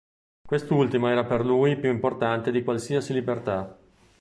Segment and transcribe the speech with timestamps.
[0.41, 3.77] Quest'ultima era per lui più importante di qualsiasi libertà.